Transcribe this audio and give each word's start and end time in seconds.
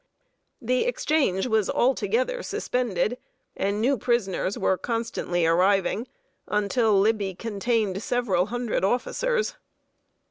]The 0.63 0.85
exchange 0.85 1.45
was 1.45 1.69
altogether 1.69 2.41
suspended, 2.41 3.19
and 3.55 3.79
new 3.79 3.99
prisoners 3.99 4.57
were 4.57 4.75
constantly 4.75 5.45
arriving, 5.45 6.07
until 6.47 6.99
Libby 6.99 7.35
contained 7.35 8.01
several 8.01 8.47
hundred 8.47 8.83
officers. 8.83 9.57